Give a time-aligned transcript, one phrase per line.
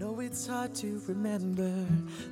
[0.00, 1.70] know it's hard to remember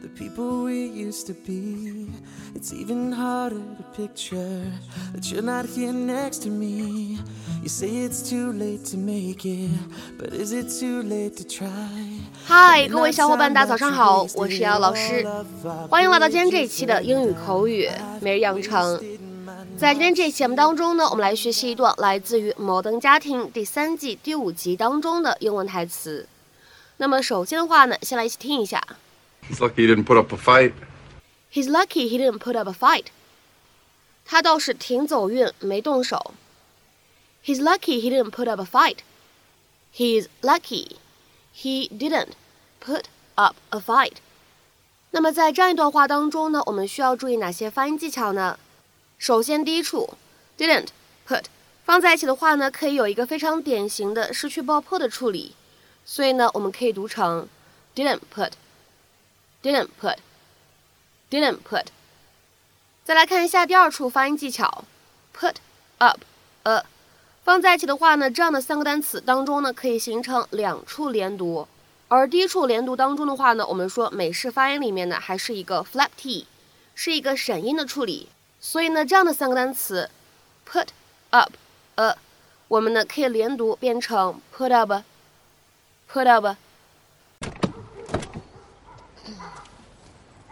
[0.00, 2.08] the people we used to be.
[2.54, 4.64] It's even harder to picture
[5.12, 7.18] that you're not here next to me.
[7.62, 9.70] You say it's too late to make it,
[10.16, 12.22] but is it too late to try?
[12.46, 15.26] 嗨，各位小伙伴，大家早上好，我是瑶老师，
[15.90, 17.86] 欢迎来到今天这一期的英语口语
[18.22, 18.98] 每日养成。
[19.76, 26.26] 在今天这一期节目当中呢，我们来学习一段来自于《摩登家庭》第三季第五集当中的英文台词。
[26.98, 28.82] 那么首先的话呢，先来一起听一下。
[29.48, 30.72] He's lucky he didn't put up a fight.
[31.52, 33.06] He's lucky he didn't put up a fight.
[34.24, 36.34] 他倒是挺走运，没动手。
[37.44, 38.98] He's lucky he didn't put up a fight.
[39.94, 40.96] He's lucky
[41.54, 42.32] he didn't
[42.84, 43.04] put
[43.36, 44.16] up a fight.
[45.12, 48.58] 那么在这样一段话当中呢，我们需要注意哪些发音技巧呢？
[49.16, 50.18] 首先，第一处
[50.58, 50.88] didn't
[51.26, 51.44] put
[51.84, 55.54] 放在一起的话呢，可以有一个非常典型的失去爆破的处理。
[56.10, 57.46] 所以呢，我们可以读成
[57.94, 61.84] didn't put，didn't put，didn't put。
[63.04, 64.84] 再来看一下第二处发音技巧
[65.38, 65.56] ，put
[65.98, 66.20] up
[66.62, 66.82] a
[67.44, 71.68] 放在一起的话呢，这样的三个单词当中呢，可以形成两处连读。
[72.08, 76.46] 而第一处连读当中的话呢，我们说美式发音里面呢，还是一个 flap t，
[76.94, 78.30] 是一个闪音的处理。
[78.58, 80.08] 所以呢，这样的三个单词
[80.66, 80.86] put
[81.28, 81.52] up
[81.96, 82.16] a，
[82.68, 85.02] 我们呢可以连读变成 put up。
[86.08, 86.56] Put up.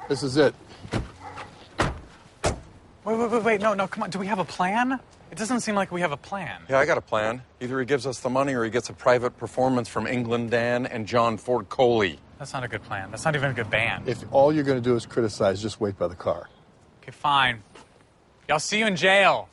[0.08, 0.54] This is it.
[3.04, 3.60] Wait, wait, wait, wait.
[3.60, 4.10] No, no, come on.
[4.10, 5.00] Do we have a plan?
[5.30, 6.62] It doesn't seem like we have a plan.
[6.68, 7.42] Yeah, I got a plan.
[7.60, 10.86] Either he gives us the money or he gets a private performance from England Dan
[10.86, 12.18] and John Ford Coley.
[12.38, 13.10] That's not a good plan.
[13.10, 14.08] That's not even a good band.
[14.08, 16.48] If all you're going to do is criticize, just wait by the car.
[17.02, 17.62] Okay, fine.
[18.48, 19.48] Y'all see you in jail.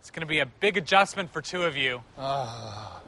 [0.00, 2.02] It's going to be a big adjustment for two of you.
[2.16, 3.00] Ah.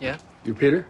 [0.00, 0.16] Yeah?
[0.44, 0.86] You Peter?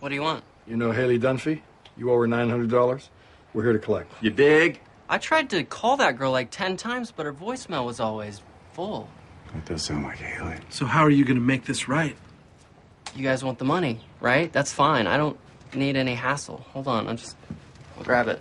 [0.00, 0.42] What do you want?
[0.66, 1.60] You know Haley Dunphy?
[1.96, 3.08] You owe her $900?
[3.52, 4.12] We're here to collect.
[4.22, 4.80] You dig?
[5.08, 8.42] I tried to call that girl like 10 times, but her voicemail was always
[8.72, 9.08] full.
[9.54, 10.58] That does sound like Haley.
[10.70, 12.16] So how are you going to make this right?
[13.14, 14.52] You guys want the money, right?
[14.52, 15.06] That's fine.
[15.06, 15.38] I don't
[15.74, 16.64] need any hassle.
[16.72, 17.36] Hold on, I'll just
[17.96, 18.40] I'll grab it.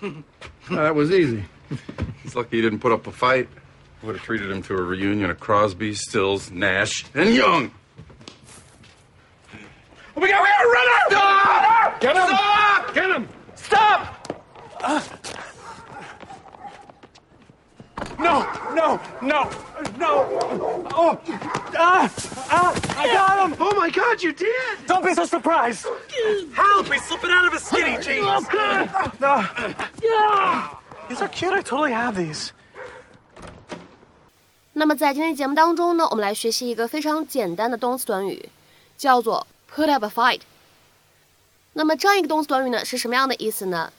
[0.70, 1.44] that was easy.
[2.22, 3.48] He's lucky he didn't put up a fight.
[4.02, 7.70] Would have treated him to a reunion of Crosby, Stills, Nash, and Young.
[10.16, 10.98] Oh, we got, we got a runner!
[11.10, 12.00] Stop!
[12.00, 12.26] Get him!
[12.26, 12.94] Stop!
[12.94, 13.28] Get him!
[13.56, 14.42] Stop!
[14.80, 15.00] Uh.
[18.18, 19.50] No, no, no,
[19.98, 20.88] no.
[20.92, 21.20] Oh,
[21.76, 22.12] ah,
[22.50, 23.56] ah, I got him.
[23.60, 24.78] Oh my god, you did!
[24.86, 25.86] Don't be so surprised.
[26.54, 26.90] Help!
[26.90, 28.46] He's slipping out of his skinny jeans!
[29.20, 29.46] No.
[30.02, 30.74] Yeah.
[31.08, 31.52] These are cute.
[31.52, 32.52] I totally have these.
[34.80, 38.48] 那么在今天节目当中呢，我们来学习一个非常简单的动词短语，
[38.96, 40.40] 叫做 put up a fight。
[41.74, 43.92] 那么这样一个动词短语呢，是什么样的意思呢？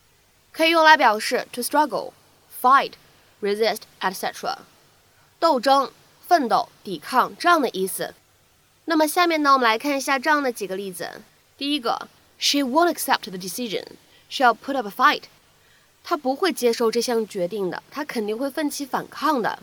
[0.52, 2.14] 可以用来表示 to struggle、
[2.60, 2.94] fight、
[3.44, 4.58] resist, etc.
[5.38, 5.92] 斗争、
[6.28, 8.16] 奋斗、抵抗这样的意思。
[8.86, 11.22] 那么下面呢，我们来看一下这样的几个例子。
[11.60, 12.08] 第一个
[12.40, 13.86] ，She won't accept the decision.
[14.32, 15.26] She'll put up a fight.
[16.04, 19.60] 她不会接受这项决定的，她肯定会奋起反抗的。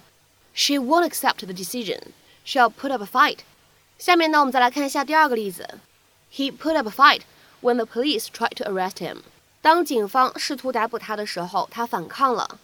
[0.58, 2.14] She won't accept the decision.
[2.46, 3.40] She'll put up a fight.
[3.98, 5.80] 下面呢，我们再来看一下第二个例子。
[6.32, 7.22] He put up a fight
[7.62, 9.22] when the police tried to arrest him.
[9.62, 12.60] 当警方试图逮捕他的时候，他反抗了。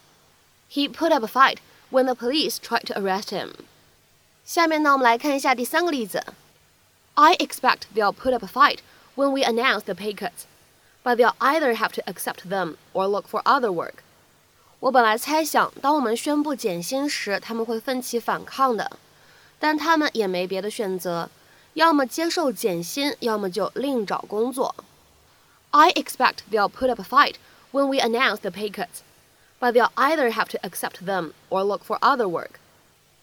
[0.71, 1.57] He put up a fight
[1.91, 3.53] when the police tried to arrest him.
[4.45, 6.23] 下面呢，我们来看一下第三个例子。
[7.13, 8.79] I expect they'll put up a fight
[9.15, 10.45] when we announce the pay cuts,
[11.03, 14.02] but they'll either have to accept them or look for other work.
[14.80, 18.98] 我本来猜想，当我们宣布减薪时，他们会奋起反抗的，
[19.58, 21.30] 但他们也没别的选择，
[21.72, 24.74] 要么接受减薪，要么就另找工作。
[25.70, 27.36] I expect they'll put up a fight
[27.72, 29.00] when we announce the pay cuts,
[29.58, 32.60] but they'll either have to accept them or look for other work.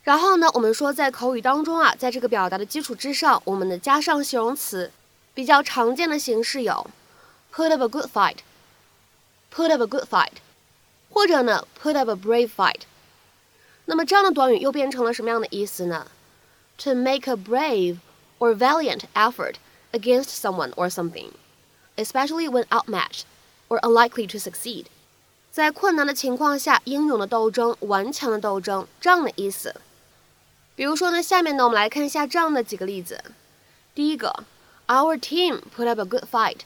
[0.04, 4.92] 然后呢，我们说在口语当中啊，在这个表达的基础之上，我们的加上形容词，
[5.36, 6.90] 比较常见的形式有
[7.54, 10.32] put up a good fight，put up a good fight。
[11.21, 12.83] 或者呢，put up a brave fight。
[13.87, 16.09] 那么这样的短语又变成了什么样的意思呢？
[16.79, 17.99] To make a brave
[18.39, 19.55] or valiant effort
[19.93, 21.31] against someone or something,
[21.97, 23.23] especially when outmatched
[23.69, 24.87] or unlikely to succeed。
[25.51, 29.75] 在困难的情况下，英勇的斗争、顽强的斗争这样的意思。
[30.75, 33.25] 比如说呢，下面呢，我们来看一下这样的几个例子。
[33.95, 34.45] 第一个，
[34.89, 36.59] Our team put up a good fight。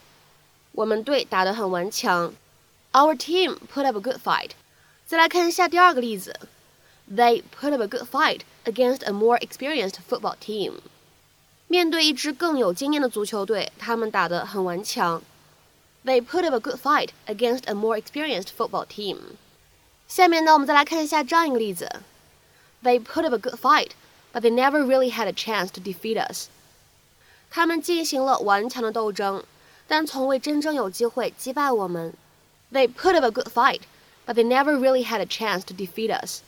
[0.72, 2.34] 我们队打得很顽强。
[2.94, 4.50] Our team put up a good fight。
[5.06, 6.34] 再来看一下第二个例子，
[7.10, 10.75] They put up a good fight against a more experienced football team。
[11.66, 15.22] 面对一支更有经验的足球队，他们打得很顽强。
[16.04, 19.19] They put up a good fight against a more experienced football team。
[20.08, 22.02] 下面呢，我们再来看一下这样一个例子：
[22.82, 23.90] They put up a good fight,
[24.32, 26.46] but they never really had a chance to defeat us。
[27.50, 29.44] 他们进行了顽强的斗争，
[29.87, 32.14] 但从未真正有机会击败我们。
[32.75, 33.83] They put up a good fight,
[34.25, 36.42] but they never really had a chance to defeat us。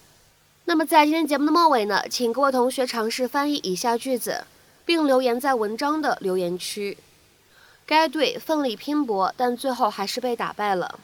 [0.66, 4.44] 那么在今天节目的末尾呢，请各位同学尝试翻译以下句子，
[4.86, 6.98] 并留言在文章的留言区。
[7.86, 11.00] 该队奋力拼搏，但最后还是被打败了。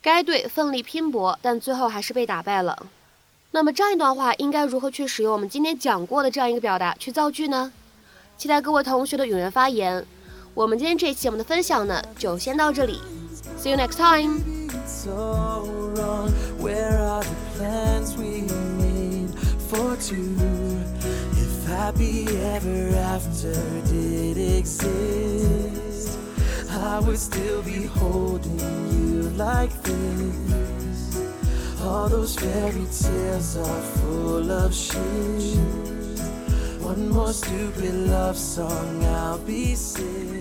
[0.00, 2.86] 该队奋力拼搏，但最后还是被打败了。
[3.50, 7.70] 那么这样一段话应该如何去使用我们今天讲过的这样一个表达去造句呢？
[8.38, 10.06] 期待各位同学的踊跃发言。
[10.54, 12.98] 我们今天这一期我们的分享呢，就先到这里。
[13.58, 14.48] See you next time.
[21.88, 23.54] happy ever after
[23.86, 26.18] did exist,
[26.70, 28.60] I would still be holding
[28.92, 31.20] you like this.
[31.82, 34.98] All those fairy tales are full of shit.
[36.80, 40.37] One more stupid love song, I'll be sick.